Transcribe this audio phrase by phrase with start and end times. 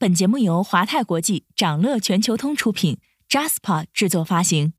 [0.00, 2.98] 本节目由华泰国际、掌乐全球通出品
[3.28, 4.72] ，Jaspa 制作发行。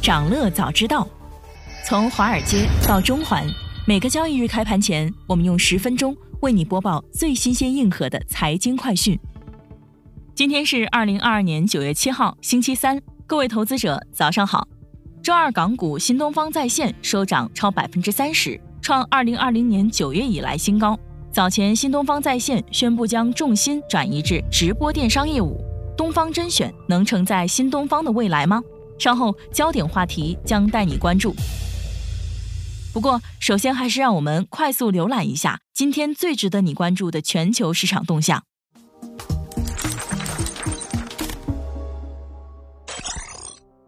[0.00, 1.06] 掌乐早知道，
[1.84, 3.46] 从华尔街到中环，
[3.86, 9.20] 每个交易日开盘前，我们用十分钟为你播报最新鲜、硬核的财经快讯。
[10.34, 14.66] 今天是二零二二年九月七号，星期三，各位投资者早上好。
[15.22, 20.98] 周二港股新东方在线收涨超百分之三十，创二零二零年九月以来新高。
[21.32, 25.60] 早前，新东方在线宣布将重心转移至直播电商业务，
[25.96, 28.60] 东方甄选能承载新东方的未来吗？
[28.98, 31.32] 稍后焦点话题将带你关注。
[32.92, 38.42] 不过，首先还是让我们快速浏览一下今天最值得你关注的全球市场动向。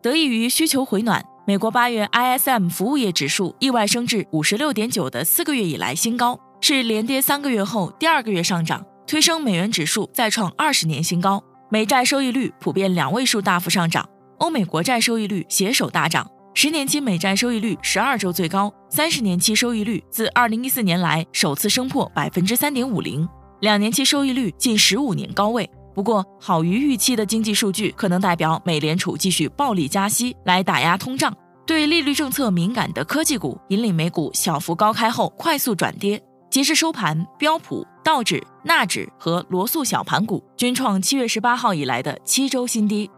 [0.00, 6.38] 得益于需求回暖，美国八月 ISM 服务业指数意外升至五十六点九的四个月以来新高。
[6.64, 11.42] 是连跌三个月后第二个月上涨，推升美元指数再创二十年新高。
[11.68, 16.24] 美债收益率普遍两位数大幅上涨，欧美国债收益率携手大涨。
[16.54, 25.68] 十年期美债收益率十二周最高，三十年期收益率自二零一四年来首次升破百分之三点五零，两年期收益率近十五年高位。
[25.96, 31.36] 不过，好于预期的经济数据可能代表美联储继续暴力加息来打压通胀。
[31.66, 36.22] 对利率政策敏感的科技股引领美股小幅高开后快速转跌。
[36.52, 43.10] 截至收盘，标普、道指、纳指和罗素小盘股均创七月十八号以来的七周新低。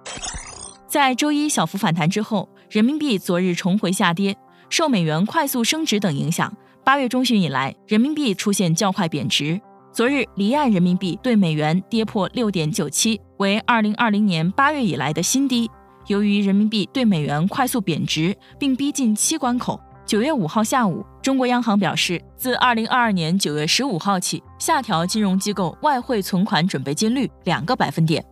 [0.87, 4.37] 在周一小幅反弹之后，人民币昨日重回下跌，
[4.71, 9.61] 受美元快速升值等影响，八月中旬以来，人民币出现较快贬值。
[9.93, 15.69] 昨日离岸人民币对美元跌破六点九七，为二零二零年八月以来的新低。
[16.07, 19.81] 由于人民币对美元快速贬值，并逼近七关口。
[20.07, 28.23] 九月五号下午，中国央行表示，自二零二二年九月十五号起，下调金融机构外汇存款准备金率两个百分点。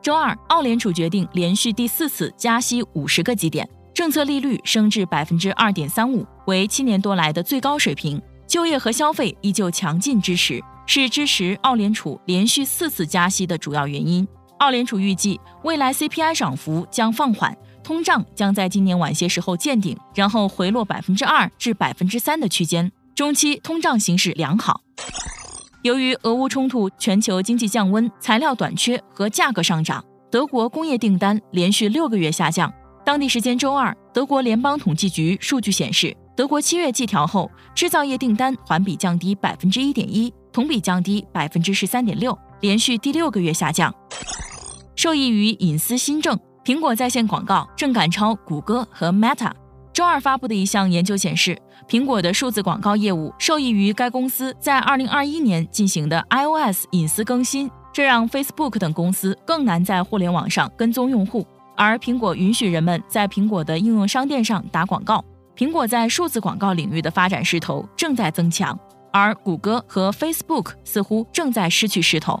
[0.00, 8.22] 周二，澳联储决定连续第四次加息五十个基点，政策利率升至百分之二点三五，为七年多来的最高水平。
[8.46, 14.26] 就业和消费依旧强劲支持，是支持澳联储连续四次加息的主要原因。
[14.58, 17.56] 澳联储预计，未来 CPI 涨幅将放缓。
[17.90, 22.92] 通胀将在今年晚些时候见顶，然后回落百分之二至百分之三的区间。
[23.16, 24.80] 中期通胀形势良好。
[25.82, 32.72] 由于俄乌冲突、全球经济降温、材料短缺和价格上涨，德国工业订单连续六个月下降。
[33.04, 43.92] 当地时间周二，德国联邦统计局数据显示，德国七月季调后制造业订单环比降低百分之一点一，同比降低百分之十三点六，连续第六个月下降。
[44.94, 46.38] 受益于隐私新政。
[46.70, 49.50] 苹果在线广告正赶超谷歌和 Meta。
[49.92, 61.44] 周二发布的一项研究显示，苹果的数字广告业务受益于该公司在2021年进行的 iOS 隐私更新，这让 Facebook 等公司更难在互联网上跟踪用户。
[61.76, 65.24] 而苹果允许人们在苹果的应用商店上打广告。
[65.56, 68.78] 苹果在数字广告领域的发展势头正在增强，
[69.12, 72.40] 而谷歌和 Facebook 似乎正在失去势头。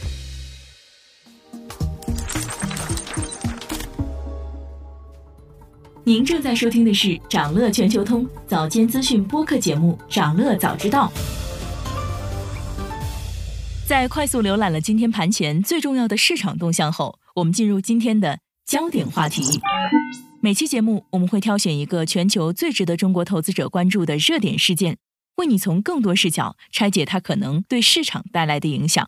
[6.03, 11.11] 您正在收听的是长乐全球通早间资讯播客节目《长乐早知道》。
[13.85, 19.61] 在快速浏览了今天盘前最重要的市场动向后，我们进入今天的焦点话题。
[20.39, 24.97] 每期节目我们会挑选一个全球最值得中国投资者关注的热点事件，
[25.35, 29.07] 为你从更多视角拆解它可能对市场带来的影响。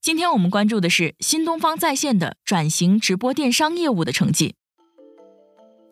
[0.00, 4.54] 今天我们关注的是新东方在线的转型直播电商业务的成绩。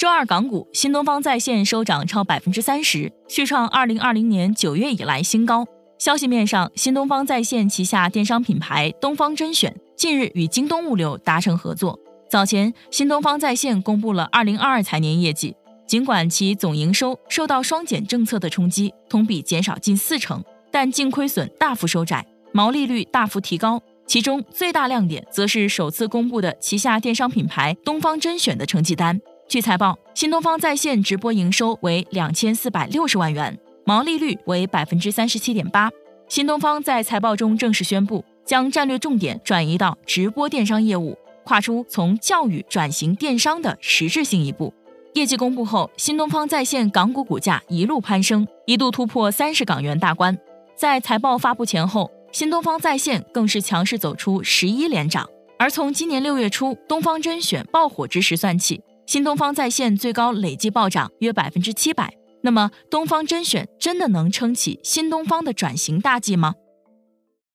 [0.01, 5.67] 周二港股新东方在线收涨超百分之三十，续创二零二零年九月以来新高。
[5.99, 12.01] 消息面上，新东方在线旗下电商品牌东方甄选近日与京东物流达成合作。
[12.31, 15.55] 早前，新东方在线公布了二零二二财年业绩，
[15.87, 22.25] 尽管其总营收受到双减政策的冲击，同比减少近四成，但净亏损大幅收窄，
[22.55, 23.79] 毛利率大幅提高。
[24.07, 29.21] 其中最大亮点则是首次公布的旗下电商品牌东方甄选的成绩单。
[29.51, 35.91] 据财报，新东方在线直播营收为两千四百六十万元，毛利率为百分之三十七点八，
[36.29, 44.73] 新东方在财报中正式宣布，将战略重点转移到直播电商业务，跨出从教育转型电商的实质性一步。
[45.15, 50.39] 业绩公布后，新东方在线港股股价一路攀升，一度突破三十港元大关。
[50.77, 55.29] 在财报发布前后，新东方在线更是强势走出十一连涨。
[55.59, 58.81] 而从今年六月初东方甄选爆火之时算起，
[59.11, 62.15] 新东方在线最高累计暴涨约百分之七百。
[62.45, 66.55] 那么，东方甄选真的能撑起新东方的转型大计吗？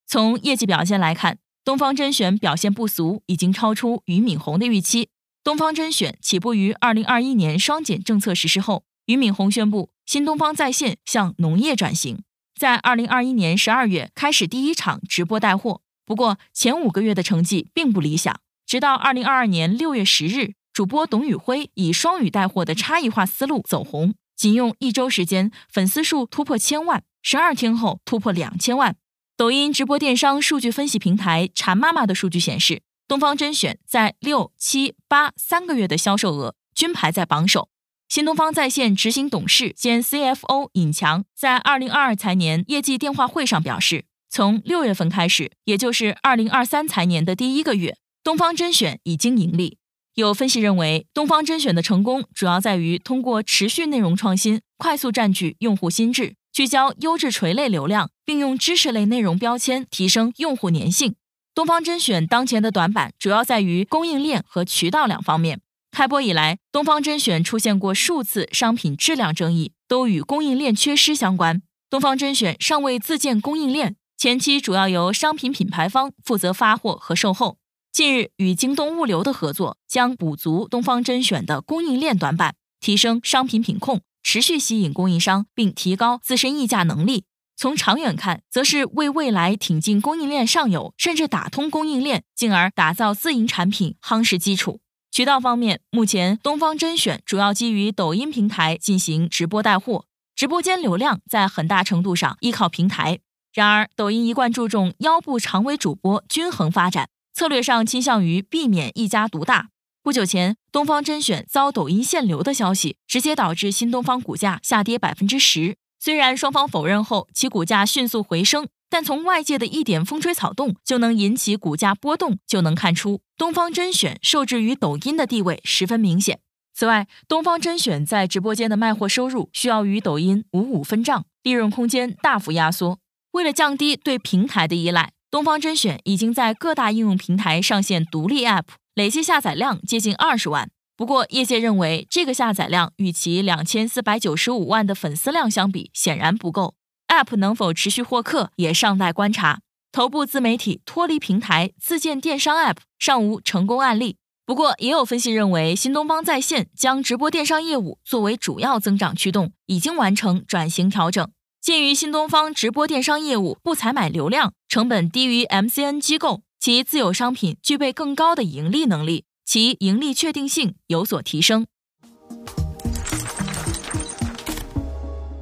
[0.06, 5.08] 从业绩表现来看，东方甄选表现不俗，已经超出俞敏洪的预期。
[5.46, 12.22] 东方甄选起步于二零二一年双减政策实施后，俞敏洪宣布新东方在线向农业转型，
[12.60, 15.80] 在二零二一年十二月开始第一场直播带货。
[16.06, 24.14] 不过前五个月的成绩并不理想，直到二零二二年六月十日，主播董宇辉以双语带货的差异化思路走红。
[24.36, 28.98] 仅用一周时间，粉丝数突破千万，十二天后突破两千万。
[29.38, 37.70] 抖音直播电商数据分析平台馋妈妈的数据显示，东方甄选在六七八三个月的销售额均排在榜首。
[38.10, 49.78] 新东方在线执行董事兼 CFO 尹强在二零二二财年业绩电话会上表示，从六月份开始，也就是二零二三财年的第一个月，东方甄选已经盈利。
[50.16, 61.16] 有分析认为，东方甄选的成功主要在于通过持续内容创新，快速占据用户心智，聚焦优质垂类流量，并用知识类内容标签提升用户粘性。
[61.54, 65.60] 东方甄选当前的短板主要在于供应链和渠道两方面。
[65.92, 71.62] 开播以来，东方甄选出现过数次商品质量争议，都与供应链缺失相关。
[71.90, 77.58] 东方甄选尚未自建供应链，前期主要由商品品牌方负责发货和售后。
[77.96, 87.24] 近日与京东物流的合作将补足东方甄选的供应链短板，提升商品品控，持续吸引供应商，并提高自身议价能力。
[87.56, 94.82] 从长远看，则是为未来挺进供应链上游，甚至打通供应链，进而打造自营产品夯实基础。
[95.10, 100.04] 渠道方面，目前东方甄选主要基于抖音平台进行直播带货，
[100.36, 103.20] 直播间流量在很大程度上依靠平台。
[103.54, 107.08] 然而，抖音一贯注重腰部长尾主播均衡发展。
[107.36, 109.68] 策略上倾向于避免一家独大。
[110.02, 115.76] 不久前，东方甄选遭抖音限流的消息，直接导致新东方股价下跌百分之十。
[116.00, 126.40] 虽然双方否认后，其股价迅速回升，但从外界的一点风吹草动就能引起股价波动，就能看出东方甄选受制于抖音的地位十分明显。
[126.74, 133.00] 此外，东方甄选在直播间的卖货收入需要与抖音五五分账，利润空间大幅压缩。
[133.32, 135.12] 为了降低对平台的依赖。
[135.36, 140.70] 东方甄选已经在各大应用平台上线独立 App，累计下载量接近二十万。
[140.96, 146.76] 不过，业界认为这个下载量与其两千四百九十五万的粉丝量相比，显然不够。
[147.10, 149.60] App 能否持续获客，也尚待观察。
[149.92, 154.16] 头部自媒体脱离平台自建电商 App 尚无成功案例。
[154.46, 161.30] 不过，也有分析认为，新东方在线将直播电商业务作为主要增长驱动，已经完成转型调整。
[161.66, 171.66] 鉴于新东方直播电商业务不采买流量，成本低于 MCN 机构，其自有商品具备更高的盈利能力，其盈利确定性有所提升。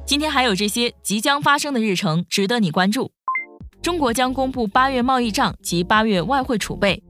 [0.06, 3.12] 今天还有这些即将发生的日程值得你关注：
[3.82, 7.02] 中国将公布八月贸易账及八月外汇储备；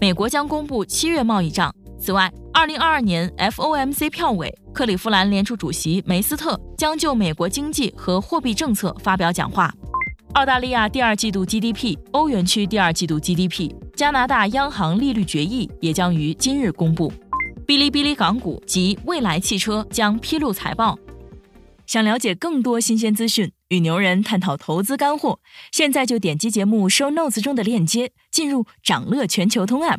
[0.00, 1.70] 美国将公布七月贸易账。
[2.00, 9.72] 此外，二零二二年 FOMC 票委克利夫兰联储主席梅斯特将就美国经济和货币政策发表讲话。
[10.32, 17.12] 澳大利亚第二季度 GDP、欧元区第二季度 GDP、加拿大央行利率决议也将于今日公布。
[17.64, 20.98] 哔哩哔哩港股及蔚来汽车将披露财报。
[21.86, 25.38] 想了解更多新鲜资讯，与牛人探讨投资干货，
[25.70, 29.98] 现在就点击节目 show notes 中的链接，进入掌乐全球通 app。